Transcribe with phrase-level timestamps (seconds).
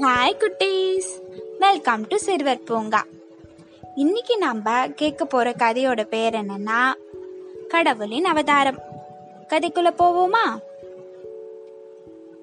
[0.00, 1.10] Hi குட்டீஸ்.
[1.58, 3.04] Welcome to சிறுவர் பூங்கா
[3.94, 6.94] இன்னைக்கு நம்ம கேட்க போற கதையோட பேர் என்னன்னா
[7.68, 8.78] கடவுளின் அவதாரம்.
[9.48, 10.58] கதைக்குள்ள போவோமா?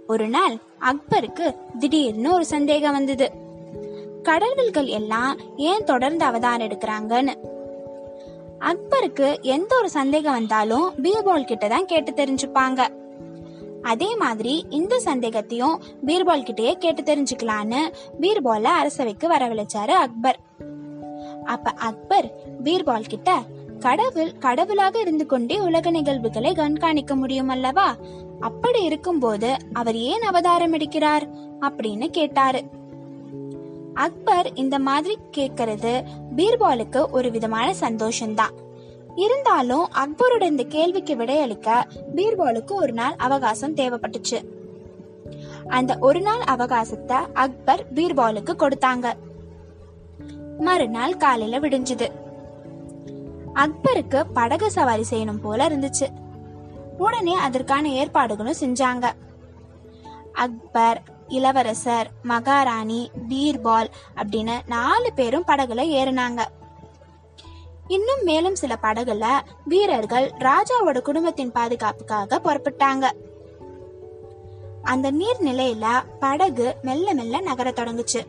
[0.07, 3.31] ஒரு நாள் அக்பருக்கு திடீர்னு ஒரு சந்தேகம் வந்தது.
[4.23, 7.33] கடவுள்கள் எல்லாம் ஏன் தொடர்ந்து அவதாரம் எடுக்கிறாங்கன்னு.
[8.59, 13.02] அக்பருக்கு எந்த ஒரு சந்தேகம் வந்தாலும் பீர்பால் கிட்ட தான் கேட்டு தெரிஞ்சுப்பாங்க.
[13.83, 17.79] அதே மாதிரி இந்த சந்தேகத்தையும் பீர்பால் கிட்டேயே கேட்டு தெரிஞ்சுக்கலான்னு
[18.21, 20.39] பீர்பால அரசவைக்கு வரவழைச்சாரு அக்பர்.
[21.45, 22.31] அப்ப அக்பர்
[22.63, 23.41] பீர்பால் கிட்ட
[23.79, 27.95] கடவுள் கடவுளாக இருந்து கொண்டே உலக நிகழ்வுகளை கண்காணிக்க முடியும் அல்லவா?
[28.39, 31.29] அப்படி இருக்கும்போது அவர் ஏன் அவதாரம் எடுக்கிறார்?
[31.61, 32.63] அப்படின்னு கேட்டாரு.
[33.93, 36.03] அக்பர் இந்த மாதிரி கேக்குறது
[36.35, 38.53] பீர்பாலுக்கு ஒரு விதமான சந்தோஷம்தான்.
[39.15, 41.83] இருந்தாலும் அக்பரோட இந்த கேள்விக்கு விடையளிக்க
[42.15, 44.45] பீர்பாலுக்கு ஒரு நாள் அவகாசம் தேவைப்பட்டுச்சு.
[45.67, 49.13] அந்த ஒரு நாள் அவகாசத்தை அக்பர் பீர்பாலுக்கு கொடுத்தாங்க.
[50.59, 52.11] மறுநாள் காலையில விடிஞ்சுது.
[53.55, 56.07] அக்பருக்கு படகு சவாரி செய்யணும் போல இருந்துச்சு.
[56.97, 59.11] உடனே அதற்கான ஏற்பாடுகளும் செஞ்சாங்க.
[60.33, 66.43] அக்பர் இளவரசர் மகாராணி பீர்பால் அப்படின்னு நாலு பேரும் படகுல ஏறினாங்க.
[67.87, 69.25] இன்னும் மேலும் சில படகுல
[69.65, 73.11] வீரர்கள் ராஜாவோட குடும்பத்தின் பாதுகாப்புக்காக புறப்பட்டாங்க.
[74.83, 75.85] அந்த நீர்நிலையில
[76.19, 78.21] படகு மெல்ல மெல்ல நகர தொடங்குச்சு.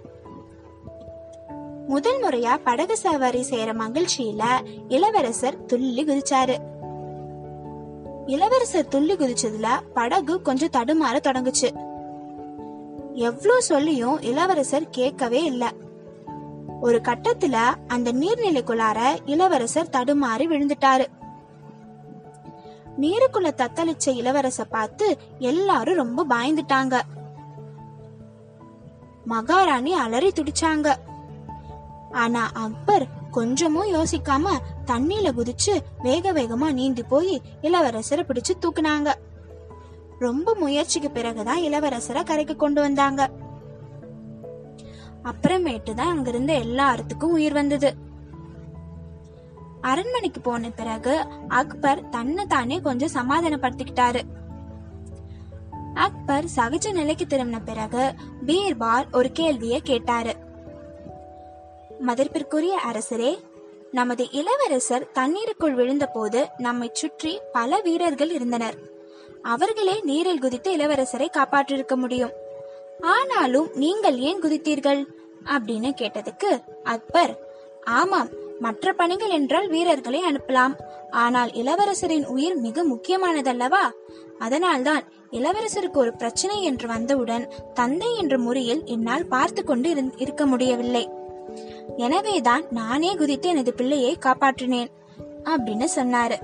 [1.89, 4.45] முதல் முறையா படகு சவாரி செய்யற மகிழ்ச்சியில
[4.89, 6.57] இளவரசர் துள்ளி குதிச்சாரு.
[8.27, 11.93] இளவரசர் துள்ளி குதிச்சதுல படகு கொஞ்சம் தடுமாற தொடங்குச்சு.
[13.13, 15.69] எவ்வளவு சொல்லியும் இளவரசர் கேட்கவே இல்லை.
[16.81, 21.07] ஒரு கட்டத்துல அந்த நீர்நிலைக்குள்ளார இளவரசர் தடுமாறி விழுந்துட்டாரு.
[23.01, 27.01] நீருக்குள்ள தத்தளிச்ச இளவரச பார்த்து எல்லாரும் ரொம்ப பயந்துட்டாங்க.
[29.25, 30.95] மகாராணி அலறி துடிச்சாங்க.
[32.13, 34.57] ஆனா அக்பர் கொஞ்சமும் யோசிக்காம
[34.87, 39.13] தண்ணியில குதிச்சு வேக வேகமா நீந்தி போய் இளவரசரை பிடிச்சு தூக்குனாங்க.
[40.19, 43.31] ரொம்ப முயற்சிக்கு பிறகுதான் இளவரசரை கரைக்கு கொண்டு வந்தாங்க.
[45.25, 47.95] அப்புறமேட்டு தான் அங்கிருந்த எல்லாத்துக்கும் உயிர் வந்தது.
[49.81, 54.21] அரண்மனைக்கு போன பிறகு அக்பர் தன்னை தானே கொஞ்சம் சமாதானப்படுத்திக்கிட்டாரு.
[55.95, 58.15] அக்பர் சகஜ நிலைக்கு திரும்பின பிறகு
[58.47, 60.35] பீர்பால் ஒரு கேள்வியை கேட்டாரு.
[62.01, 63.39] மதிப்பிற்குரிய அரசரே
[63.91, 68.77] நமது இளவரசர் தண்ணீருக்குள் விழுந்தபோது நம்மை சுற்றி பல வீரர்கள் இருந்தனர்.
[69.43, 72.33] அவர்களே நீரில் குதித்து இளவரசரை காப்பாற்றிருக்க முடியும்.
[73.01, 75.14] ஆனாலும் நீங்கள் ஏன் குதித்தீர்கள்?
[75.45, 77.39] அப்படின்னு கேட்டதுக்கு அக்பர்
[77.85, 78.29] ஆமாம்
[78.61, 80.77] மற்ற பணிகள் என்றால் வீரர்களை அனுப்பலாம்.
[81.11, 83.91] ஆனால் இளவரசரின் உயிர் மிக முக்கியமானதல்லவா?
[84.39, 91.09] அதனால்தான் இளவரசருக்கு ஒரு பிரச்சனை என்று வந்தவுடன் தந்தை என்ற முறையில் என்னால் பார்த்து கொண்டு இருந்- இருக்க முடியவில்லை.
[91.97, 94.89] எனவேதான் நானே குதித்து எனது பிள்ளையை காப்பாற்றினேன்
[95.45, 96.35] அப்படின்னு சொன்னாரு.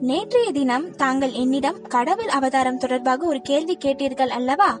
[0.00, 4.78] நேற்றைய தினம் தாங்கள் என்னிடம் கடவுள் அவதாரம் தொடர்பாக ஒரு கேள்வி கேட்டீர்கள் அல்லவா?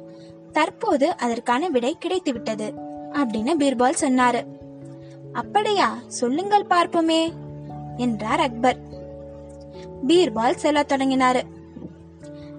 [0.54, 2.68] தற்போது அதற்கான விடை கிடைத்துவிட்டது
[3.12, 4.40] அப்படின்னு பீர்பால் சொன்னாரு.
[5.32, 5.88] அப்படியா
[6.20, 7.22] சொல்லுங்கள் பார்ப்போமே
[7.96, 8.78] என்றார் அக்பர்.
[10.06, 11.42] பீர்பால் சொல்ல தொடங்கினாரு.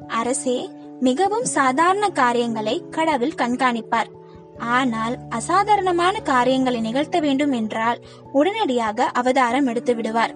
[0.08, 0.58] அரசே
[1.00, 4.10] மிகவும் சாதாரண காரியங்களை கடவுள் கண்காணிப்பார்.
[4.58, 8.00] ஆனால் அசாதாரணமான காரியங்களை நிகழ்த்த வேண்டும் என்றால்
[8.34, 10.34] உடனடியாக அவதாரம் எடுத்து விடுவார்.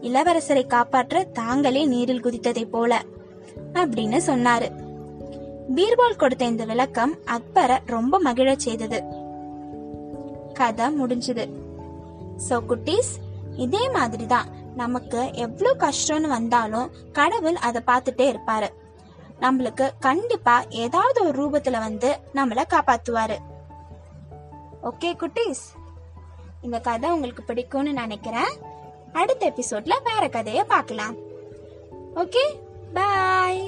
[0.00, 3.02] இளவரசரை காப்பாற்ற தாங்களே நீரில் குதித்ததைப் போல
[3.72, 4.68] அப்படின்னு சொன்னாரு.
[5.74, 8.98] பீர்பால் கொடுத்த இந்த விளக்கம் அக்பரை ரொம்ப மகிழச் செய்தது.
[10.52, 11.44] கதை முடிஞ்சது.
[12.48, 13.12] சோ குட்டீஸ்
[13.56, 18.68] இதே மாதிரி தான் நமக்கு எவ்வளவு கஷ்டம்னு வந்தாலும் கடவுள் அதை பார்த்துட்டே இருப்பாரு.
[19.40, 23.36] நம்மளுக்கு கண்டிப்பா ஏதாவது ஒரு ரூபத்துல வந்து நம்மள காப்பாத்துவாரு.
[24.82, 25.64] ஓகே குட்டீஸ்?
[26.62, 28.52] இந்த கதை உங்களுக்கு பிடிக்கும்னு நினைக்கிறேன்.
[29.12, 31.14] அடுத்த எபிசோட்ல வேற கதையை பார்க்கலாம்.
[32.16, 32.44] Okay
[32.94, 33.59] bye